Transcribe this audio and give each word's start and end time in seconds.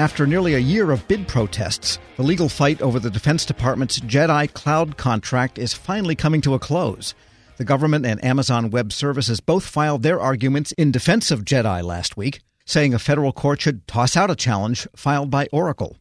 After 0.00 0.26
nearly 0.26 0.54
a 0.54 0.58
year 0.58 0.92
of 0.92 1.06
bid 1.08 1.28
protests, 1.28 1.98
the 2.16 2.22
legal 2.22 2.48
fight 2.48 2.80
over 2.80 2.98
the 2.98 3.10
Defense 3.10 3.44
Department's 3.44 4.00
Jedi 4.00 4.50
Cloud 4.54 4.96
contract 4.96 5.58
is 5.58 5.74
finally 5.74 6.14
coming 6.14 6.40
to 6.40 6.54
a 6.54 6.58
close. 6.58 7.14
The 7.58 7.66
government 7.66 8.06
and 8.06 8.24
Amazon 8.24 8.70
Web 8.70 8.94
Services 8.94 9.40
both 9.40 9.66
filed 9.66 10.02
their 10.02 10.18
arguments 10.18 10.72
in 10.72 10.90
defense 10.90 11.30
of 11.30 11.44
Jedi 11.44 11.82
last 11.82 12.16
week, 12.16 12.40
saying 12.64 12.94
a 12.94 12.98
federal 12.98 13.30
court 13.30 13.60
should 13.60 13.86
toss 13.86 14.16
out 14.16 14.30
a 14.30 14.34
challenge 14.34 14.88
filed 14.96 15.30
by 15.30 15.48
Oracle. 15.52 15.98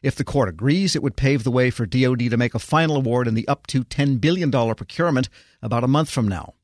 If 0.00 0.14
the 0.14 0.22
court 0.22 0.48
agrees, 0.48 0.94
it 0.94 1.02
would 1.02 1.16
pave 1.16 1.42
the 1.42 1.50
way 1.50 1.70
for 1.70 1.86
DoD 1.86 2.30
to 2.30 2.36
make 2.36 2.54
a 2.54 2.60
final 2.60 2.94
award 2.94 3.26
in 3.26 3.34
the 3.34 3.48
up 3.48 3.66
to 3.66 3.82
$10 3.82 4.20
billion 4.20 4.52
procurement 4.52 5.28
about 5.60 5.82
a 5.82 5.88
month 5.88 6.08
from 6.08 6.28
now. 6.28 6.54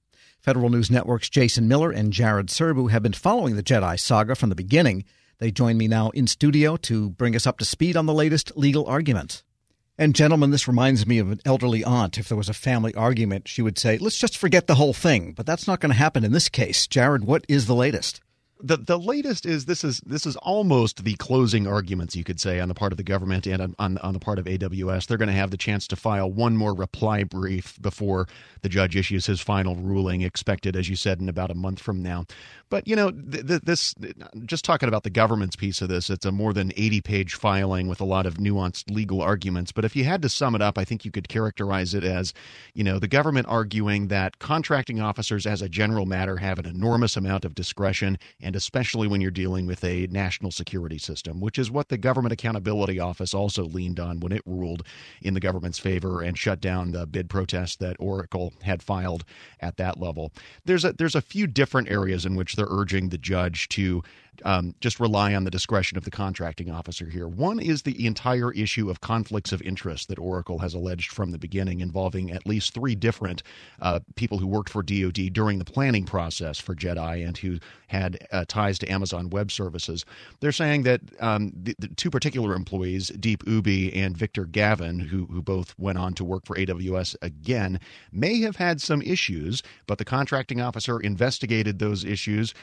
Federal 0.41 0.71
News 0.71 0.89
Network's 0.89 1.31
Jason 1.31 1.67
Miller 1.67 1.91
and 1.91 2.13
Jared 2.13 2.47
Serbu 2.47 2.93
have 2.93 3.03
been 3.03 3.13
following 3.13 3.57
the 3.57 3.65
Jedi 3.65 3.99
saga 3.99 4.37
from 4.37 4.51
the 4.51 4.55
beginning 4.55 5.05
they 5.39 5.51
join 5.51 5.77
me 5.77 5.89
now 5.89 6.11
in 6.11 6.27
studio 6.27 6.77
to 6.79 7.11
bring 7.11 7.37
us 7.37 7.47
up 7.47 7.59
to 7.59 7.65
speed 7.65 7.97
on 7.97 8.07
the 8.07 8.15
latest 8.15 8.57
legal 8.57 8.87
arguments. 8.87 9.43
And, 9.99 10.15
gentlemen, 10.15 10.51
this 10.51 10.69
reminds 10.69 11.07
me 11.07 11.19
of 11.19 11.31
an 11.31 11.41
elderly 11.47 11.83
aunt. 11.83 12.19
If 12.19 12.29
there 12.29 12.37
was 12.37 12.51
a 12.51 12.55
family 12.55 12.95
argument, 12.95 13.49
she 13.49 13.63
would 13.63 13.79
say, 13.79 13.97
let's 13.97 14.19
just 14.19 14.37
forget 14.37 14.67
the 14.67 14.75
whole 14.75 14.93
thing. 14.93 15.33
But 15.33 15.47
that's 15.47 15.67
not 15.67 15.81
going 15.81 15.91
to 15.91 15.97
happen 15.97 16.25
in 16.25 16.33
this 16.33 16.51
case. 16.51 16.87
Jared, 16.87 17.25
what 17.25 17.47
is 17.49 17.67
the 17.67 17.75
latest? 17.75 18.21
The 18.61 18.77
the 18.79 18.99
latest 18.99 19.45
is 19.45 19.67
this 19.67 19.85
is 19.85 20.01
this 20.07 20.25
is 20.25 20.37
almost 20.37 21.05
the 21.05 21.15
closing 21.17 21.67
arguments 21.67 22.17
you 22.17 22.25
could 22.25 22.41
say 22.41 22.59
on 22.59 22.69
the 22.69 22.75
part 22.75 22.93
of 22.93 22.97
the 22.97 23.03
government 23.05 23.47
and 23.47 23.61
on 23.61 23.75
on, 23.79 23.99
on 23.99 24.15
the 24.15 24.19
part 24.19 24.39
of 24.39 24.47
AWS. 24.47 25.07
They're 25.07 25.19
going 25.19 25.29
to 25.29 25.35
have 25.35 25.51
the 25.51 25.57
chance 25.59 25.87
to 25.89 25.97
file 25.97 26.31
one 26.31 26.57
more 26.57 26.75
reply 26.75 27.25
brief 27.25 27.81
before 27.83 28.27
the 28.63 28.69
judge 28.69 28.97
issues 28.97 29.27
his 29.27 29.41
final 29.41 29.77
ruling, 29.77 30.23
expected 30.23 30.75
as 30.75 30.89
you 30.89 30.97
said 30.97 31.21
in 31.21 31.29
about 31.29 31.51
a 31.51 31.55
month 31.55 31.81
from 31.81 32.03
now. 32.03 32.25
But 32.71 32.89
you 32.89 32.97
know 32.97 33.11
th- 33.11 33.47
th- 33.47 33.63
this 33.63 33.95
just 34.47 34.65
talking 34.65 34.89
about 34.89 35.03
the 35.03 35.11
government's 35.11 35.57
piece 35.57 35.83
of 35.83 35.89
this, 35.89 36.09
it's 36.09 36.25
a 36.25 36.33
more 36.33 36.53
than 36.55 36.73
eighty 36.77 37.03
page 37.03 37.35
filing 37.35 37.89
with 37.89 38.01
a 38.01 38.05
lot 38.07 38.27
of 38.27 38.35
nuanced 38.35 38.91
legal 38.91 39.21
arguments. 39.21 39.71
But 39.71 39.85
if 39.85 39.95
you 39.95 40.05
had 40.05 40.23
to 40.23 40.29
sum 40.29 40.55
it 40.55 40.63
up, 40.63 40.79
I 40.79 40.85
think 40.85 41.05
you 41.05 41.11
could 41.11 41.29
characterize 41.29 41.95
it 41.95 42.05
as 42.05 42.33
you 42.75 42.85
know 42.85 42.99
the 42.99 43.09
government 43.09 43.49
arguing 43.49 44.09
that 44.09 44.39
contracting 44.39 45.01
officers, 45.01 45.47
as 45.47 45.61
a 45.61 45.69
general 45.69 46.07
matter, 46.07 46.39
have 46.39 46.59
an 46.59 46.67
enormous 46.67 47.17
amount 47.17 47.45
of 47.45 47.55
discretion 47.55 48.19
and 48.47 48.55
especially 48.55 49.09
when 49.09 49.21
you're 49.21 49.33
dealing 49.33 49.67
with 49.67 49.83
a 49.83 50.07
national 50.07 50.53
security 50.53 50.99
system, 50.99 51.41
which 51.41 51.59
is 51.59 51.69
what 51.69 51.89
the 51.89 51.99
Government 51.99 52.33
Accountability 52.33 53.01
Office 53.01 53.35
also 53.35 53.65
leaned 53.65 53.99
on 53.99 54.21
when 54.21 54.31
it 54.31 54.43
ruled 54.47 54.85
in 55.21 55.35
the 55.35 55.41
government's 55.41 55.81
favor 55.81 56.23
and 56.23 56.39
shut 56.39 56.61
down 56.61 56.93
the 56.93 57.09
bid 57.09 57.29
protest 57.29 57.81
that 57.81 57.97
Oracle 57.99 58.53
had 58.63 58.85
filed 58.85 59.25
at 59.59 59.79
that 59.79 59.99
level. 59.99 60.33
There's 60.65 60.85
a 60.85 60.93
there's 60.93 61.17
a 61.17 61.21
few 61.21 61.49
different 61.49 61.91
areas 61.91 62.25
in 62.25 62.37
which 62.37 62.55
they're 62.55 62.69
urging 62.71 63.09
the 63.09 63.19
judge 63.19 63.69
to 63.71 64.05
um, 64.45 64.75
just 64.81 65.01
rely 65.01 65.35
on 65.35 65.45
the 65.45 65.51
discretion 65.51 65.97
of 65.97 66.05
the 66.05 66.11
contracting 66.11 66.71
officer 66.71 67.07
here. 67.07 67.29
One 67.29 67.59
is 67.59 67.83
the 67.83 68.07
entire 68.07 68.53
issue 68.53 68.91
of 68.91 69.01
conflicts 69.01 69.53
of 69.53 69.63
interest 69.63 70.09
that 70.09 70.19
Oracle 70.19 70.59
has 70.59 70.75
alleged 70.75 71.13
from 71.13 71.31
the 71.31 71.39
beginning, 71.39 71.81
involving 71.81 72.31
at 72.31 72.47
least 72.47 72.75
three 72.75 72.95
different 72.95 73.43
uh, 73.81 74.01
people 74.15 74.39
who 74.39 74.47
worked 74.47 74.71
for 74.71 74.83
DoD 74.83 75.33
during 75.33 75.59
the 75.59 75.65
planning 75.65 76.05
process 76.05 76.59
for 76.59 76.75
Jedi 76.75 77.27
and 77.27 77.37
who 77.39 77.59
had 77.89 78.27
uh, 78.33 78.45
ties 78.49 78.79
to 78.81 78.91
Amazon 78.91 79.31
Web 79.31 79.51
Services. 79.51 80.05
They're 80.41 80.53
saying 80.53 80.83
that 80.83 81.01
um, 81.21 81.53
the, 81.55 81.75
the, 81.79 81.89
two 81.89 82.11
particular 82.11 82.55
employees, 82.55 83.09
Deap 83.09 83.45
Ubhi 83.45 83.95
and 83.97 84.17
Victor 84.17 84.45
Gavin, 84.45 84.99
who, 84.99 85.27
who 85.27 85.43
both 85.43 85.75
went 85.79 85.99
on 85.99 86.15
to 86.15 86.25
work 86.25 86.47
for 86.47 86.57
AWS 86.57 87.17
again, 87.23 87.81
may 88.13 88.41
have 88.41 88.57
had 88.57 88.81
some 88.81 89.03
issues, 89.03 89.63
but 89.87 89.99
the 89.99 90.05
contracting 90.05 90.61
officer 90.61 91.01
investigated 91.01 91.79
those 91.79 92.05
issues 92.05 92.55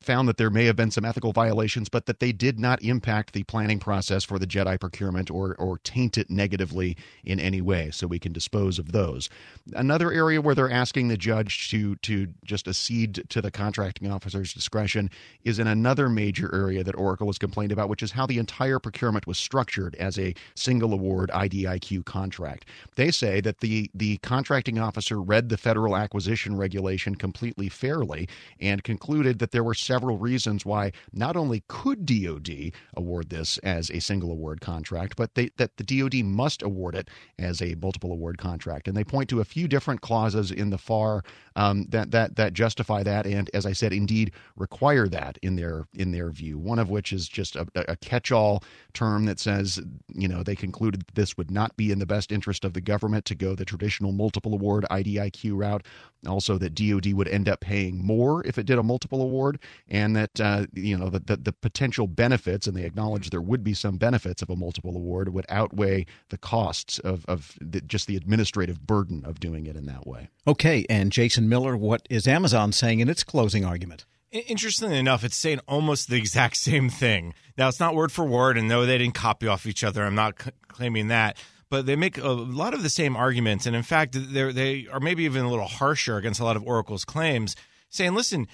found 0.00 0.26
that 0.28 0.38
there 0.38 0.50
may 0.50 0.64
have 0.64 0.76
been 0.76 0.90
some 0.90 1.04
ethical 1.04 1.32
violations, 1.32 1.88
but 1.88 2.06
that 2.06 2.20
they 2.20 2.32
did 2.32 2.58
not 2.58 2.82
impact 2.82 3.32
the 3.32 3.42
planning 3.44 3.78
process 3.78 4.24
for 4.24 4.38
the 4.38 4.46
Jedi 4.46 4.80
procurement 4.80 5.30
or, 5.30 5.54
or 5.56 5.78
taint 5.78 6.16
it 6.16 6.30
negatively 6.30 6.96
in 7.24 7.38
any 7.38 7.60
way. 7.60 7.90
So 7.90 8.06
we 8.06 8.18
can 8.18 8.32
dispose 8.32 8.78
of 8.78 8.92
those. 8.92 9.28
Another 9.74 10.10
area 10.10 10.40
where 10.40 10.54
they're 10.54 10.70
asking 10.70 11.08
the 11.08 11.18
judge 11.18 11.70
to, 11.70 11.96
to 11.96 12.28
just 12.44 12.66
accede 12.66 13.24
to 13.28 13.42
the 13.42 13.50
contracting 13.50 14.10
officer's 14.10 14.54
discretion 14.54 15.10
is 15.44 15.58
in 15.58 15.66
another 15.66 16.08
major 16.08 16.54
area 16.54 16.82
that 16.82 16.96
Oracle 16.96 17.26
has 17.26 17.38
complained 17.38 17.72
about, 17.72 17.88
which 17.88 18.02
is 18.02 18.12
how 18.12 18.26
the 18.26 18.38
entire 18.38 18.78
procurement 18.78 19.26
was 19.26 19.36
structured 19.36 19.94
as 19.96 20.18
a 20.18 20.34
single 20.54 20.94
award 20.94 21.30
IDIQ 21.34 22.06
contract. 22.06 22.64
They 22.96 23.10
say 23.10 23.40
that 23.42 23.60
the, 23.60 23.90
the 23.94 24.16
contracting 24.18 24.78
officer 24.78 25.20
read 25.20 25.50
the 25.50 25.58
federal 25.58 25.94
acquisition 25.94 26.56
regulation 26.56 27.16
completely 27.16 27.68
fairly 27.68 28.28
and 28.60 28.82
concluded 28.82 29.38
that 29.40 29.52
there 29.52 29.64
were 29.64 29.69
several 29.74 30.18
reasons 30.18 30.64
why 30.64 30.92
not 31.12 31.36
only 31.36 31.62
could 31.68 32.06
DoD 32.06 32.72
award 32.94 33.30
this 33.30 33.58
as 33.58 33.90
a 33.90 34.00
single 34.00 34.30
award 34.30 34.60
contract, 34.60 35.16
but 35.16 35.34
they, 35.34 35.50
that 35.56 35.76
the 35.76 35.84
DoD 35.84 36.24
must 36.24 36.62
award 36.62 36.94
it 36.94 37.08
as 37.38 37.60
a 37.62 37.74
multiple 37.80 38.12
award 38.12 38.38
contract. 38.38 38.88
And 38.88 38.96
they 38.96 39.04
point 39.04 39.28
to 39.30 39.40
a 39.40 39.44
few 39.44 39.68
different 39.68 40.00
clauses 40.00 40.50
in 40.50 40.70
the 40.70 40.78
FAR 40.78 41.22
um, 41.56 41.86
that 41.90 42.10
that 42.10 42.36
that 42.36 42.52
justify 42.52 43.02
that, 43.02 43.26
and 43.26 43.50
as 43.54 43.66
I 43.66 43.72
said, 43.72 43.92
indeed 43.92 44.32
require 44.56 45.08
that 45.08 45.38
in 45.42 45.56
their 45.56 45.86
in 45.94 46.12
their 46.12 46.30
view. 46.30 46.58
One 46.58 46.78
of 46.78 46.90
which 46.90 47.12
is 47.12 47.28
just 47.28 47.56
a, 47.56 47.66
a 47.74 47.96
catch-all 47.96 48.62
term 48.92 49.26
that 49.26 49.38
says, 49.38 49.80
you 50.14 50.28
know, 50.28 50.42
they 50.42 50.56
concluded 50.56 51.04
this 51.14 51.36
would 51.36 51.50
not 51.50 51.76
be 51.76 51.90
in 51.90 51.98
the 51.98 52.06
best 52.06 52.32
interest 52.32 52.64
of 52.64 52.72
the 52.72 52.80
government 52.80 53.24
to 53.26 53.34
go 53.34 53.54
the 53.54 53.64
traditional 53.64 54.12
multiple 54.12 54.54
award 54.54 54.86
IDIQ 54.90 55.56
route. 55.56 55.86
Also, 56.26 56.58
that 56.58 56.74
DoD 56.74 57.12
would 57.14 57.28
end 57.28 57.48
up 57.48 57.60
paying 57.60 58.04
more 58.04 58.46
if 58.46 58.58
it 58.58 58.66
did 58.66 58.78
a 58.78 58.82
multiple 58.82 59.22
award, 59.22 59.58
and 59.88 60.16
that 60.16 60.40
uh, 60.40 60.66
you 60.72 60.96
know 60.96 61.08
the, 61.08 61.20
the, 61.20 61.36
the 61.36 61.52
potential 61.52 62.06
benefits, 62.06 62.66
and 62.66 62.76
they 62.76 62.84
acknowledge 62.84 63.30
there 63.30 63.40
would 63.40 63.64
be 63.64 63.74
some 63.74 63.96
benefits 63.96 64.42
of 64.42 64.50
a 64.50 64.56
multiple 64.56 64.96
award, 64.96 65.32
would 65.32 65.46
outweigh 65.48 66.06
the 66.28 66.38
costs 66.38 66.98
of 67.00 67.24
of 67.26 67.56
the, 67.60 67.80
just 67.80 68.06
the 68.06 68.16
administrative 68.16 68.86
burden 68.86 69.24
of 69.24 69.40
doing 69.40 69.66
it 69.66 69.76
in 69.76 69.86
that 69.86 70.06
way. 70.06 70.28
Okay, 70.46 70.84
and 70.88 71.12
Jason 71.12 71.48
Miller, 71.48 71.76
what 71.76 72.06
is 72.10 72.26
Amazon 72.26 72.72
saying 72.72 73.00
in 73.00 73.08
its 73.08 73.24
closing 73.24 73.64
argument? 73.64 74.04
Interestingly 74.32 74.96
enough, 74.96 75.24
it's 75.24 75.36
saying 75.36 75.60
almost 75.66 76.08
the 76.08 76.16
exact 76.16 76.56
same 76.58 76.88
thing. 76.88 77.34
Now, 77.58 77.68
it's 77.68 77.80
not 77.80 77.94
word 77.94 78.12
for 78.12 78.24
word, 78.24 78.56
and 78.56 78.68
no, 78.68 78.86
they 78.86 78.98
didn't 78.98 79.14
copy 79.14 79.46
off 79.46 79.66
each 79.66 79.82
other. 79.82 80.04
I'm 80.04 80.14
not 80.14 80.40
c- 80.40 80.50
claiming 80.68 81.08
that 81.08 81.36
but 81.70 81.86
they 81.86 81.96
make 81.96 82.18
a 82.18 82.28
lot 82.28 82.74
of 82.74 82.82
the 82.82 82.90
same 82.90 83.16
arguments. 83.16 83.64
And 83.64 83.74
in 83.74 83.84
fact, 83.84 84.14
they 84.14 84.52
they 84.52 84.86
are 84.92 85.00
maybe 85.00 85.24
even 85.24 85.44
a 85.44 85.48
little 85.48 85.66
harsher 85.66 86.16
against 86.16 86.40
a 86.40 86.44
lot 86.44 86.56
of 86.56 86.64
Oracle's 86.64 87.04
claims, 87.04 87.56
saying, 87.88 88.14
listen, 88.14 88.48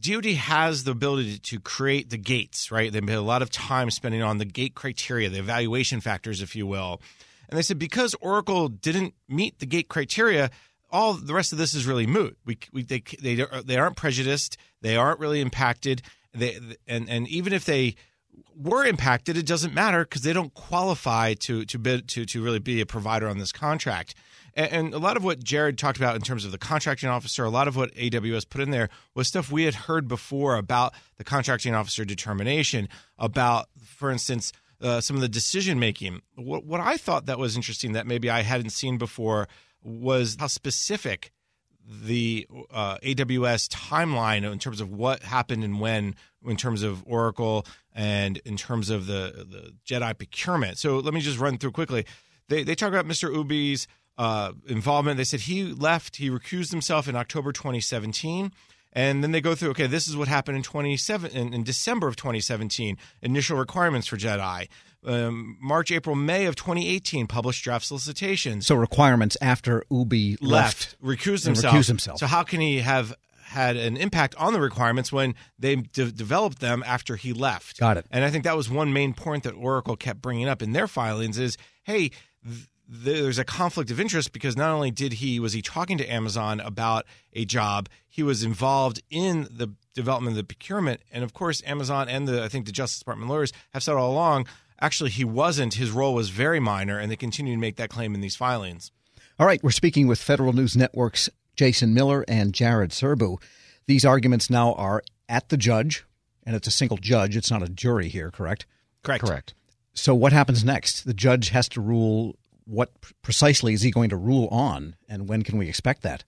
DoD 0.00 0.26
has 0.26 0.84
the 0.84 0.90
ability 0.90 1.38
to 1.38 1.60
create 1.60 2.10
the 2.10 2.18
gates, 2.18 2.70
right? 2.70 2.92
They've 2.92 3.02
made 3.02 3.14
a 3.14 3.22
lot 3.22 3.42
of 3.42 3.50
time 3.50 3.90
spending 3.90 4.22
on 4.22 4.38
the 4.38 4.44
gate 4.44 4.74
criteria, 4.74 5.28
the 5.28 5.38
evaluation 5.38 6.00
factors, 6.00 6.42
if 6.42 6.56
you 6.56 6.66
will. 6.66 7.00
And 7.48 7.56
they 7.56 7.62
said 7.62 7.78
because 7.78 8.14
Oracle 8.20 8.68
didn't 8.68 9.14
meet 9.28 9.58
the 9.58 9.66
gate 9.66 9.88
criteria, 9.88 10.50
all 10.90 11.14
the 11.14 11.34
rest 11.34 11.52
of 11.52 11.58
this 11.58 11.74
is 11.74 11.86
really 11.86 12.06
moot. 12.06 12.36
We, 12.44 12.58
we 12.72 12.82
they, 12.82 13.02
they 13.20 13.44
they 13.64 13.76
aren't 13.76 13.96
prejudiced. 13.96 14.56
They 14.82 14.96
aren't 14.96 15.20
really 15.20 15.40
impacted. 15.40 16.02
They 16.32 16.58
and 16.86 17.08
and 17.08 17.28
even 17.28 17.52
if 17.52 17.64
they 17.64 17.96
were 18.56 18.84
impacted, 18.84 19.36
it 19.36 19.46
doesn't 19.46 19.74
matter 19.74 20.04
because 20.04 20.22
they 20.22 20.32
don't 20.32 20.54
qualify 20.54 21.34
to 21.34 21.64
to 21.64 21.78
bid 21.78 22.08
to 22.08 22.24
to 22.26 22.42
really 22.42 22.58
be 22.58 22.80
a 22.80 22.86
provider 22.86 23.28
on 23.28 23.38
this 23.38 23.52
contract. 23.52 24.14
And, 24.56 24.72
and, 24.72 24.94
a 24.94 24.98
lot 24.98 25.16
of 25.16 25.22
what 25.22 25.44
Jared 25.44 25.76
talked 25.76 25.98
about 25.98 26.16
in 26.16 26.22
terms 26.22 26.44
of 26.44 26.50
the 26.50 26.58
contracting 26.58 27.08
officer, 27.08 27.44
a 27.44 27.50
lot 27.50 27.68
of 27.68 27.76
what 27.76 27.94
AWS 27.94 28.48
put 28.48 28.62
in 28.62 28.70
there 28.70 28.88
was 29.14 29.28
stuff 29.28 29.52
we 29.52 29.64
had 29.64 29.74
heard 29.74 30.08
before 30.08 30.56
about 30.56 30.94
the 31.18 31.24
contracting 31.24 31.74
officer 31.74 32.04
determination. 32.04 32.88
About, 33.18 33.68
for 33.84 34.10
instance, 34.10 34.52
uh, 34.80 35.00
some 35.00 35.16
of 35.16 35.22
the 35.22 35.28
decision 35.28 35.78
making. 35.78 36.22
What, 36.34 36.64
what 36.64 36.80
I 36.80 36.96
thought 36.96 37.26
that 37.26 37.38
was 37.38 37.54
interesting 37.54 37.92
that 37.92 38.06
maybe 38.06 38.30
I 38.30 38.42
hadn't 38.42 38.70
seen 38.70 38.98
before 38.98 39.46
was 39.82 40.36
how 40.40 40.48
specific 40.48 41.32
the 41.88 42.46
uh, 42.72 42.98
AWS 42.98 43.68
timeline 43.68 44.50
in 44.50 44.58
terms 44.58 44.80
of 44.80 44.90
what 44.90 45.22
happened 45.22 45.62
and 45.62 45.80
when, 45.80 46.16
in 46.44 46.56
terms 46.56 46.82
of 46.82 47.04
Oracle 47.06 47.64
and 47.94 48.38
in 48.38 48.56
terms 48.56 48.90
of 48.90 49.06
the 49.06 49.46
the 49.48 49.72
Jedi 49.86 50.16
procurement. 50.16 50.78
So 50.78 50.98
let 50.98 51.14
me 51.14 51.20
just 51.20 51.38
run 51.38 51.58
through 51.58 51.72
quickly. 51.72 52.04
They 52.48 52.64
they 52.64 52.74
talk 52.74 52.88
about 52.88 53.06
Mr. 53.06 53.32
Ubhi's 53.32 53.86
uh, 54.18 54.52
involvement. 54.66 55.16
They 55.16 55.24
said 55.24 55.40
he 55.40 55.64
left, 55.64 56.16
he 56.16 56.30
recused 56.30 56.70
himself 56.70 57.08
in 57.08 57.16
October 57.16 57.52
2017. 57.52 58.52
And 58.92 59.22
then 59.22 59.32
they 59.32 59.42
go 59.42 59.54
through, 59.54 59.70
okay, 59.70 59.86
this 59.86 60.08
is 60.08 60.16
what 60.16 60.26
happened 60.26 60.56
in 60.56 60.62
27 60.62 61.30
in, 61.32 61.52
in 61.52 61.64
December 61.64 62.08
of 62.08 62.16
2017. 62.16 62.96
Initial 63.20 63.58
requirements 63.58 64.06
for 64.06 64.16
Jedi 64.16 64.68
um, 65.06 65.56
March, 65.60 65.90
April, 65.90 66.16
May 66.16 66.46
of 66.46 66.56
2018 66.56 67.26
published 67.26 67.62
draft 67.64 67.86
solicitations. 67.86 68.66
So 68.66 68.74
requirements 68.74 69.36
after 69.40 69.84
Ubhi 69.90 70.36
left, 70.40 70.96
left 71.00 71.02
recused 71.02 71.46
himself. 71.46 71.74
Recused 71.74 71.88
himself. 71.88 72.18
So 72.18 72.26
how 72.26 72.42
can 72.42 72.60
he 72.60 72.80
have 72.80 73.14
had 73.44 73.76
an 73.76 73.96
impact 73.96 74.34
on 74.36 74.52
the 74.52 74.60
requirements 74.60 75.12
when 75.12 75.34
they 75.58 75.76
de- 75.76 76.10
developed 76.10 76.60
them 76.60 76.82
after 76.84 77.16
he 77.16 77.32
left? 77.32 77.78
Got 77.78 77.96
it. 77.96 78.06
And 78.10 78.24
I 78.24 78.30
think 78.30 78.44
that 78.44 78.56
was 78.56 78.68
one 78.68 78.92
main 78.92 79.14
point 79.14 79.44
that 79.44 79.52
Oracle 79.52 79.96
kept 79.96 80.20
bringing 80.20 80.48
up 80.48 80.62
in 80.62 80.72
their 80.72 80.88
filings 80.88 81.38
is, 81.38 81.56
hey, 81.84 82.10
th- 82.44 82.68
there's 82.88 83.38
a 83.38 83.44
conflict 83.44 83.90
of 83.90 84.00
interest 84.00 84.32
because 84.32 84.56
not 84.56 84.70
only 84.70 84.90
did 84.90 85.14
he 85.14 85.40
was 85.40 85.52
he 85.52 85.62
talking 85.62 85.98
to 85.98 86.06
Amazon 86.06 86.60
about 86.60 87.04
a 87.32 87.44
job, 87.44 87.88
he 88.08 88.22
was 88.22 88.44
involved 88.44 89.02
in 89.10 89.48
the 89.50 89.72
development 89.94 90.32
of 90.32 90.36
the 90.36 90.44
procurement, 90.44 91.00
and 91.10 91.24
of 91.24 91.32
course, 91.32 91.62
Amazon 91.66 92.08
and 92.08 92.28
the 92.28 92.42
I 92.42 92.48
think 92.48 92.66
the 92.66 92.72
Justice 92.72 92.98
Department 93.00 93.30
lawyers 93.30 93.52
have 93.72 93.82
said 93.82 93.96
all 93.96 94.12
along. 94.12 94.46
Actually, 94.80 95.10
he 95.10 95.24
wasn't. 95.24 95.74
His 95.74 95.90
role 95.90 96.14
was 96.14 96.28
very 96.28 96.60
minor, 96.60 96.98
and 96.98 97.10
they 97.10 97.16
continue 97.16 97.54
to 97.54 97.60
make 97.60 97.76
that 97.76 97.88
claim 97.88 98.14
in 98.14 98.20
these 98.20 98.36
filings. 98.36 98.92
All 99.38 99.46
right, 99.46 99.62
we're 99.62 99.70
speaking 99.70 100.06
with 100.06 100.20
Federal 100.20 100.52
News 100.52 100.76
Network's 100.76 101.28
Jason 101.56 101.94
Miller 101.94 102.24
and 102.28 102.52
Jared 102.52 102.90
Serbu. 102.90 103.40
These 103.86 104.04
arguments 104.04 104.50
now 104.50 104.74
are 104.74 105.02
at 105.28 105.48
the 105.48 105.56
judge, 105.56 106.04
and 106.44 106.54
it's 106.54 106.68
a 106.68 106.70
single 106.70 106.98
judge. 106.98 107.36
It's 107.36 107.50
not 107.50 107.62
a 107.62 107.68
jury 107.68 108.08
here, 108.08 108.30
correct? 108.30 108.66
Correct. 109.02 109.24
Correct. 109.24 109.54
So 109.94 110.14
what 110.14 110.32
happens 110.32 110.64
next? 110.64 111.06
The 111.06 111.14
judge 111.14 111.48
has 111.50 111.68
to 111.70 111.80
rule. 111.80 112.36
What 112.66 112.90
precisely 113.22 113.74
is 113.74 113.82
he 113.82 113.90
going 113.90 114.10
to 114.10 114.16
rule 114.16 114.48
on, 114.50 114.96
and 115.08 115.28
when 115.28 115.42
can 115.42 115.56
we 115.56 115.68
expect 115.68 116.02
that? 116.02 116.24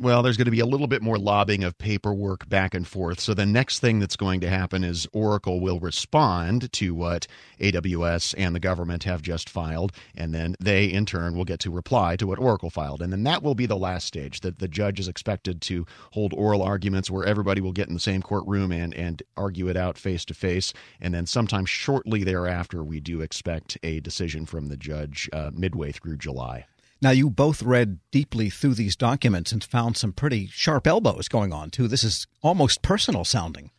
Well, 0.00 0.22
there's 0.22 0.38
going 0.38 0.46
to 0.46 0.50
be 0.50 0.60
a 0.60 0.66
little 0.66 0.86
bit 0.86 1.02
more 1.02 1.18
lobbing 1.18 1.62
of 1.62 1.76
paperwork 1.76 2.48
back 2.48 2.72
and 2.72 2.88
forth. 2.88 3.20
So 3.20 3.34
the 3.34 3.44
next 3.44 3.80
thing 3.80 3.98
that's 3.98 4.16
going 4.16 4.40
to 4.40 4.48
happen 4.48 4.82
is 4.82 5.06
Oracle 5.12 5.60
will 5.60 5.78
respond 5.78 6.72
to 6.72 6.94
what 6.94 7.26
AWS 7.60 8.34
and 8.38 8.54
the 8.54 8.60
government 8.60 9.04
have 9.04 9.20
just 9.20 9.50
filed, 9.50 9.92
and 10.16 10.32
then 10.32 10.56
they 10.58 10.86
in 10.86 11.04
turn 11.04 11.36
will 11.36 11.44
get 11.44 11.60
to 11.60 11.70
reply 11.70 12.16
to 12.16 12.26
what 12.26 12.38
Oracle 12.38 12.70
filed. 12.70 13.02
And 13.02 13.12
then 13.12 13.24
that 13.24 13.42
will 13.42 13.54
be 13.54 13.66
the 13.66 13.76
last 13.76 14.06
stage. 14.06 14.40
That 14.40 14.58
the 14.58 14.68
judge 14.68 15.00
is 15.00 15.06
expected 15.06 15.60
to 15.62 15.84
hold 16.12 16.32
oral 16.32 16.62
arguments 16.62 17.10
where 17.10 17.26
everybody 17.26 17.60
will 17.60 17.72
get 17.72 17.88
in 17.88 17.94
the 17.94 18.00
same 18.00 18.22
courtroom 18.22 18.72
and 18.72 18.94
and 18.94 19.22
argue 19.36 19.68
it 19.68 19.76
out 19.76 19.98
face 19.98 20.24
to 20.24 20.34
face. 20.34 20.72
And 20.98 21.12
then 21.12 21.26
sometime 21.26 21.66
shortly 21.66 22.24
thereafter, 22.24 22.82
we 22.82 23.00
do 23.00 23.20
expect 23.20 23.76
a 23.82 24.00
decision 24.00 24.46
from 24.46 24.68
the 24.68 24.78
judge 24.78 25.28
uh, 25.34 25.50
midway 25.52 25.92
through 25.92 26.16
July. 26.16 26.64
Now, 27.02 27.10
you 27.10 27.30
both 27.30 27.62
read 27.62 27.98
deeply 28.10 28.50
through 28.50 28.74
these 28.74 28.94
documents 28.94 29.52
and 29.52 29.64
found 29.64 29.96
some 29.96 30.12
pretty 30.12 30.46
sharp 30.48 30.86
elbows 30.86 31.28
going 31.28 31.52
on, 31.52 31.70
too. 31.70 31.88
This 31.88 32.04
is 32.04 32.26
almost 32.42 32.82
personal 32.82 33.24
sounding. 33.24 33.70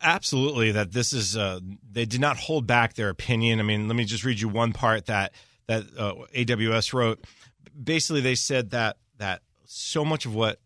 Absolutely, 0.00 0.72
that 0.72 0.92
this 0.92 1.12
is, 1.12 1.36
uh, 1.36 1.60
they 1.90 2.04
did 2.04 2.20
not 2.20 2.36
hold 2.36 2.66
back 2.66 2.94
their 2.94 3.08
opinion. 3.08 3.58
I 3.60 3.62
mean, 3.62 3.88
let 3.88 3.96
me 3.96 4.04
just 4.04 4.24
read 4.24 4.40
you 4.40 4.48
one 4.48 4.72
part 4.72 5.06
that, 5.06 5.32
that 5.66 5.84
uh, 5.98 6.14
AWS 6.34 6.92
wrote. 6.92 7.24
Basically, 7.82 8.20
they 8.20 8.34
said 8.34 8.70
that, 8.70 8.96
that 9.18 9.42
so 9.64 10.04
much 10.04 10.26
of 10.26 10.34
what 10.34 10.60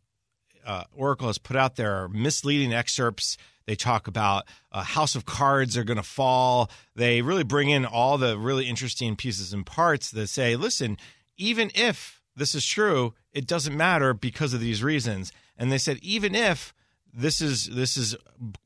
uh, 0.67 0.85
Oracle 0.95 1.29
has 1.29 1.39
put 1.39 1.57
out 1.57 1.77
there 1.77 2.03
are 2.03 2.09
misleading 2.09 2.73
excerpts. 2.73 3.37
They 3.67 3.75
talk 3.75 4.07
about 4.07 4.45
uh, 4.73 4.83
House 4.83 5.15
of 5.15 5.25
Cards 5.25 5.77
are 5.77 5.85
going 5.85 5.97
to 5.97 6.03
fall. 6.03 6.71
They 6.95 7.23
really 7.23 7.45
bring 7.45 7.71
in 7.71 7.87
all 7.87 8.19
the 8.19 8.39
really 8.39 8.69
interesting 8.69 9.17
pieces 9.17 9.53
and 9.53 9.65
parts 9.65 10.11
that 10.11 10.29
say, 10.29 10.57
listen, 10.57 10.97
even 11.41 11.71
if 11.75 12.21
this 12.37 12.55
is 12.55 12.65
true, 12.65 13.15
it 13.33 13.47
doesn't 13.47 13.77
matter 13.77 14.15
because 14.15 14.55
of 14.55 14.61
these 14.61 14.83
reasons. 14.83 15.33
And 15.57 15.73
they 15.73 15.79
said 15.79 15.99
even 16.03 16.35
if 16.35 16.75
this 17.13 17.41
is 17.41 17.67
this 17.67 17.97
is 17.97 18.17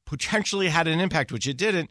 potentially 0.04 0.68
had 0.68 0.86
an 0.86 1.00
impact, 1.00 1.32
which 1.32 1.46
it 1.46 1.56
didn't. 1.56 1.90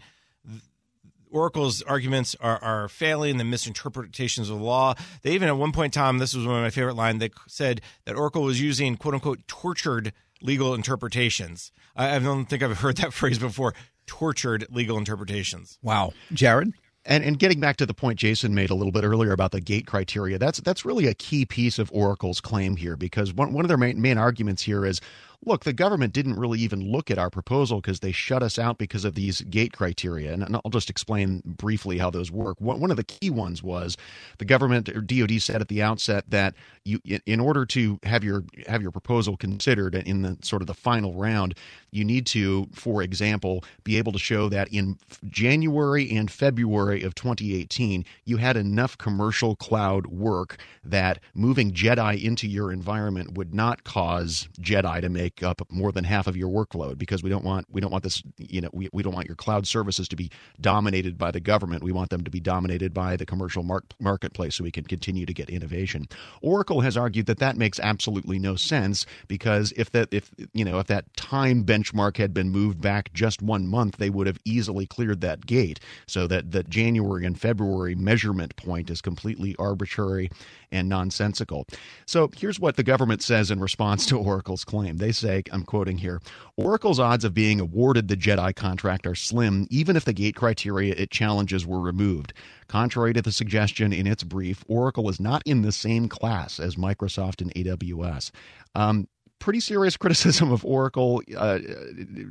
Oracle's 1.32 1.82
arguments 1.82 2.36
are, 2.40 2.64
are 2.64 2.88
failing 2.88 3.38
the 3.38 3.44
misinterpretations 3.44 4.52
of 4.52 4.60
the 4.60 4.64
law. 4.64 4.94
They 5.24 5.32
even 5.32 5.48
at 5.48 5.58
one 5.58 5.72
point 5.72 5.96
in 5.96 6.00
time, 6.00 6.20
this 6.20 6.36
was 6.36 6.46
one 6.46 6.58
of 6.58 6.62
my 6.62 6.70
favorite 6.70 6.96
lines, 6.96 7.20
they 7.20 7.32
said 7.48 7.82
that 8.06 8.16
Oracle 8.16 8.44
was 8.44 8.62
using 8.62 8.98
quote 8.98 9.16
unquote 9.16 9.48
tortured 9.48 10.14
legal 10.42 10.76
interpretations. 10.76 11.72
I, 11.96 12.16
I 12.16 12.20
don't 12.20 12.46
think 12.46 12.62
I've 12.62 12.80
heard 12.80 12.98
that 12.98 13.14
phrase 13.22 13.40
before. 13.40 13.74
Tortured 14.06 14.68
legal 14.70 14.98
interpretations. 14.98 15.80
Wow. 15.82 16.14
Jared? 16.34 16.74
And 17.06 17.24
and 17.24 17.38
getting 17.38 17.60
back 17.60 17.78
to 17.78 17.86
the 17.86 17.94
point 17.94 18.18
Jason 18.20 18.56
made 18.56 18.70
a 18.70 18.76
little 18.76 18.92
bit 18.92 19.04
earlier 19.04 19.34
about 19.34 19.52
the 19.52 19.60
gate 19.60 19.86
criteria, 19.86 20.38
that's 20.38 20.60
that's 20.62 20.86
really 20.86 21.08
a 21.08 21.14
key 21.14 21.46
piece 21.46 21.78
of 21.78 21.92
Oracle's 21.92 22.40
claim 22.40 22.78
here 22.78 22.96
because 22.96 23.34
one 23.34 23.52
one 23.52 23.66
of 23.66 23.68
their 23.68 23.78
main, 23.78 24.02
main 24.02 24.18
arguments 24.18 24.64
here 24.64 24.86
is 24.86 25.02
look, 25.46 25.64
the 25.64 25.74
government 25.74 26.14
didn't 26.14 26.36
really 26.36 26.60
even 26.60 26.92
look 26.92 27.12
at 27.12 27.18
our 27.18 27.30
proposal 27.30 27.82
because 27.82 28.00
they 28.00 28.12
shut 28.12 28.44
us 28.44 28.58
out 28.58 28.78
because 28.78 29.06
of 29.06 29.16
these 29.16 29.42
gate 29.42 29.74
criteria. 29.74 30.34
And 30.34 30.56
I'll 30.56 30.72
just 30.72 30.90
explain 30.90 31.42
briefly 31.46 31.98
how 31.98 32.10
those 32.10 32.32
work. 32.32 32.60
One 32.60 32.92
of 32.92 32.98
the 32.98 33.04
key 33.04 33.30
ones 33.30 33.62
was 33.62 33.98
the 34.38 34.46
government 34.46 34.90
or 34.90 35.02
DoD 35.02 35.42
said 35.42 35.62
at 35.62 35.68
the 35.68 35.82
outset 35.82 36.26
that 36.30 36.56
you, 36.86 37.00
in 37.26 37.40
order 37.40 37.66
to 37.68 38.00
have 38.04 38.24
your 38.24 38.44
have 38.68 38.82
your 38.82 38.92
proposal 38.92 39.38
considered 39.38 39.96
in 39.96 40.22
the 40.22 40.38
sort 40.42 40.62
of 40.62 40.68
the 40.68 40.74
final 40.74 41.14
round, 41.14 41.56
you 41.92 42.04
need 42.04 42.26
to, 42.28 42.68
for 42.74 43.02
example, 43.02 43.64
be 43.84 43.98
able 43.98 44.12
to 44.12 44.20
show 44.20 44.50
that 44.50 44.68
in 44.74 44.98
January 45.30 46.10
and 46.16 46.30
February 46.32 47.04
of 47.04 47.16
2018, 47.16 48.06
you 48.26 48.38
had 48.38 48.58
enough 48.58 48.98
commercial 48.98 49.56
cloud 49.56 50.08
work 50.08 50.58
that 50.84 51.20
moving 51.34 51.72
Jedi 51.72 52.22
into 52.22 52.48
your 52.48 52.72
environment 52.72 53.38
would 53.38 53.54
not 53.54 53.84
cause 53.84 54.48
Jedi 54.60 55.02
to 55.02 55.10
make 55.10 55.33
up 55.42 55.62
more 55.72 55.92
than 55.92 56.04
half 56.04 56.28
of 56.28 56.38
your 56.38 56.50
workload 56.50 56.98
because 56.98 57.24
we 57.24 57.30
don't 57.30 57.44
want 57.44 57.66
we 57.72 57.82
don't 57.82 57.92
want 57.92 58.04
this 58.04 58.22
you 58.38 58.62
know 58.62 58.70
we, 58.74 58.90
we 58.94 59.02
don't 59.02 59.14
want 59.14 59.28
your 59.28 59.36
cloud 59.36 59.66
services 59.66 60.08
to 60.08 60.16
be 60.16 60.30
dominated 60.62 61.18
by 61.18 61.32
the 61.32 61.40
government. 61.40 61.84
We 61.84 61.92
want 61.92 62.12
them 62.12 62.24
to 62.24 62.30
be 62.30 62.40
dominated 62.40 62.94
by 62.94 63.16
the 63.16 63.26
commercial 63.26 63.64
marketplace 64.00 64.56
so 64.56 64.64
we 64.64 64.72
can 64.72 64.84
continue 64.84 65.26
to 65.26 65.34
get 65.34 65.50
innovation. 65.50 66.08
Oracle 66.42 66.82
has 66.82 66.96
argued 66.98 67.26
that 67.26 67.40
that 67.40 67.58
makes 67.58 67.80
absolutely 67.80 68.38
no 68.38 68.56
sense 68.56 69.06
because 69.28 69.74
if 69.76 69.90
that 69.92 70.10
if 70.12 70.30
you 70.54 70.66
know 70.66 70.80
if 70.80 70.88
that 70.88 71.12
time 71.16 71.64
benchmark 71.64 72.18
had 72.18 72.34
been 72.34 72.50
moved 72.50 72.82
back 72.82 73.12
just 73.14 73.42
one 73.42 73.68
month 73.68 73.98
they 73.98 74.10
would 74.10 74.28
have 74.28 74.40
easily 74.46 74.86
cleared 74.86 75.22
that 75.22 75.46
gate. 75.46 75.80
So 76.06 76.28
that 76.28 76.52
the 76.52 76.64
january 76.64 77.26
and 77.26 77.40
february 77.40 77.96
measurement 77.96 78.56
point 78.56 78.90
is 78.90 79.02
completely 79.02 79.56
arbitrary 79.58 80.30
and 80.72 80.90
nonsensical. 80.90 81.66
So 82.06 82.30
here's 82.36 82.60
what 82.60 82.76
the 82.76 82.84
government 82.84 83.22
says 83.22 83.52
in 83.52 83.60
response 83.60 84.06
to 84.08 84.18
oracle's 84.20 84.66
claim. 84.66 84.98
They 84.98 85.12
sake, 85.24 85.50
I'm 85.52 85.64
quoting 85.64 85.98
here 85.98 86.22
Oracle's 86.58 87.00
odds 87.00 87.24
of 87.24 87.34
being 87.34 87.60
awarded 87.60 88.08
the 88.08 88.18
Jedi 88.18 88.56
contract 88.56 89.08
are 89.08 89.16
slim, 89.16 89.68
even 89.72 89.96
if 89.96 90.06
the 90.06 90.14
gate 90.14 90.36
criteria 90.36 90.94
it 90.96 91.10
challenges 91.10 91.66
were 91.66 91.80
removed. 91.80 92.34
Contrary 92.68 93.14
to 93.14 93.22
the 93.22 93.32
suggestion 93.32 93.92
in 93.94 94.06
its 94.06 94.24
brief, 94.24 94.64
Oracle 94.68 95.10
is 95.10 95.20
not 95.20 95.42
in 95.46 95.62
the 95.62 95.72
same 95.72 96.08
class 96.10 96.60
as 96.60 96.76
Microsoft 96.76 97.42
and 97.42 97.54
AWS. 97.56 98.32
Um, 98.76 99.08
pretty 99.40 99.60
serious 99.60 99.98
criticism 100.04 100.52
of 100.52 100.64
Oracle 100.66 101.22
uh, 101.36 101.60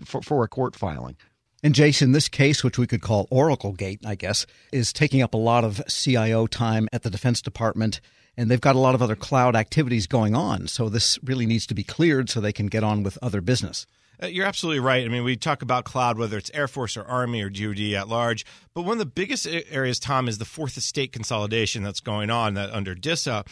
for, 0.05 0.23
for 0.23 0.45
a 0.45 0.49
court 0.49 0.77
filing. 0.77 1.17
And 1.65 1.75
Jason, 1.75 2.13
this 2.13 2.29
case, 2.29 2.65
which 2.65 2.77
we 2.77 2.89
could 2.89 3.03
call 3.03 3.29
Oracle 3.31 3.73
Gate, 3.73 4.01
I 4.05 4.17
guess, 4.17 4.47
is 4.73 4.93
taking 4.93 5.23
up 5.23 5.33
a 5.33 5.39
lot 5.39 5.65
of 5.65 5.81
CIO 5.87 6.49
time 6.49 6.89
at 6.93 7.03
the 7.03 7.11
Defense 7.11 7.41
Department 7.41 8.01
and 8.37 8.51
they've 8.51 8.61
got 8.61 8.77
a 8.77 8.79
lot 8.79 8.95
of 8.95 9.03
other 9.03 9.17
cloud 9.17 9.57
activities 9.57 10.07
going 10.07 10.35
on. 10.35 10.67
So 10.69 10.89
this 10.89 11.19
really 11.23 11.47
needs 11.47 11.67
to 11.67 11.75
be 11.75 11.85
cleared 11.85 12.31
so 12.31 12.41
they 12.41 12.53
can 12.53 12.67
get 12.67 12.85
on 12.85 13.03
with 13.03 13.19
other 13.23 13.41
business. 13.41 13.87
Uh, 14.23 14.27
you're 14.27 14.47
absolutely 14.47 14.81
right. 14.81 15.05
I 15.05 15.09
mean, 15.09 15.25
we 15.25 15.37
talk 15.37 15.63
about 15.63 15.85
cloud, 15.85 16.19
whether 16.19 16.39
it's 16.39 16.51
Air 16.55 16.69
Force 16.69 16.97
or 16.97 17.05
Army 17.05 17.43
or 17.43 17.51
DoD 17.51 17.81
at 17.95 18.09
large. 18.09 18.47
But 18.73 18.83
one 18.83 18.93
of 18.93 18.99
the 18.99 19.07
biggest 19.07 19.47
areas, 19.71 19.99
Tom, 19.99 20.29
is 20.29 20.39
the 20.39 20.45
fourth 20.45 20.77
estate 20.77 21.13
consolidation 21.13 21.83
that's 21.83 22.01
going 22.01 22.31
on 22.31 22.55
that 22.55 22.71
under 22.71 22.95
DISA. 22.95 23.45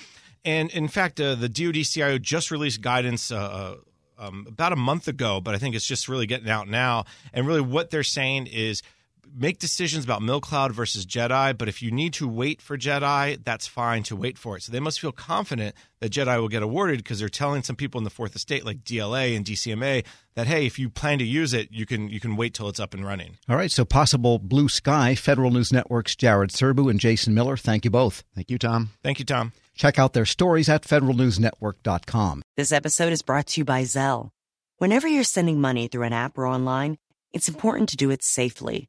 And 0.44 0.70
in 0.70 0.88
fact, 0.88 1.20
uh, 1.20 1.34
the 1.34 1.48
DoD 1.48 1.84
CIO 1.84 2.18
just 2.18 2.50
released 2.50 2.80
guidance 2.80 3.30
uh, 3.30 3.36
uh, 3.38 3.74
um, 4.18 4.46
about 4.48 4.72
a 4.72 4.76
month 4.76 5.08
ago, 5.08 5.40
but 5.40 5.54
I 5.54 5.58
think 5.58 5.74
it's 5.74 5.86
just 5.86 6.08
really 6.08 6.26
getting 6.26 6.48
out 6.48 6.68
now. 6.68 7.04
And 7.32 7.46
really, 7.46 7.60
what 7.60 7.90
they're 7.90 8.02
saying 8.02 8.46
is 8.46 8.82
make 9.34 9.58
decisions 9.58 10.04
about 10.04 10.22
Cloud 10.42 10.72
versus 10.72 11.06
Jedi, 11.06 11.56
but 11.56 11.68
if 11.68 11.82
you 11.82 11.90
need 11.90 12.12
to 12.14 12.28
wait 12.28 12.60
for 12.62 12.76
Jedi, 12.76 13.42
that's 13.44 13.66
fine 13.66 14.02
to 14.04 14.16
wait 14.16 14.38
for 14.38 14.56
it. 14.56 14.62
So 14.62 14.72
they 14.72 14.80
must 14.80 15.00
feel 15.00 15.12
confident 15.12 15.74
that 16.00 16.12
Jedi 16.12 16.40
will 16.40 16.48
get 16.48 16.62
awarded 16.62 16.98
because 16.98 17.18
they're 17.18 17.28
telling 17.28 17.62
some 17.62 17.76
people 17.76 17.98
in 17.98 18.04
the 18.04 18.10
fourth 18.10 18.34
estate, 18.34 18.64
like 18.64 18.84
DLA 18.84 19.36
and 19.36 19.44
DCMA, 19.44 20.04
that 20.34 20.46
hey, 20.46 20.66
if 20.66 20.78
you 20.78 20.88
plan 20.88 21.18
to 21.18 21.24
use 21.24 21.52
it, 21.52 21.68
you 21.70 21.86
can 21.86 22.08
you 22.08 22.20
can 22.20 22.36
wait 22.36 22.54
till 22.54 22.68
it's 22.68 22.80
up 22.80 22.94
and 22.94 23.04
running. 23.04 23.36
All 23.48 23.56
right, 23.56 23.70
so 23.70 23.84
possible 23.84 24.38
blue 24.38 24.68
sky. 24.68 25.14
Federal 25.14 25.50
News 25.50 25.72
Network's 25.72 26.16
Jared 26.16 26.50
Serbu 26.50 26.90
and 26.90 27.00
Jason 27.00 27.34
Miller. 27.34 27.56
Thank 27.56 27.84
you 27.84 27.90
both. 27.90 28.24
Thank 28.34 28.50
you, 28.50 28.58
Tom. 28.58 28.90
Thank 29.02 29.18
you, 29.18 29.24
Tom. 29.24 29.52
Check 29.74 29.98
out 29.98 30.12
their 30.12 30.26
stories 30.26 30.68
at 30.68 30.82
federalnewsnetwork.com. 30.82 32.42
This 32.56 32.72
episode 32.72 33.12
is 33.12 33.22
brought 33.22 33.46
to 33.48 33.60
you 33.60 33.64
by 33.64 33.82
Zelle. 33.82 34.30
Whenever 34.78 35.06
you're 35.06 35.24
sending 35.24 35.60
money 35.60 35.88
through 35.88 36.04
an 36.04 36.12
app 36.12 36.38
or 36.38 36.46
online, 36.46 36.98
it's 37.32 37.48
important 37.48 37.90
to 37.90 37.96
do 37.96 38.10
it 38.10 38.22
safely. 38.22 38.88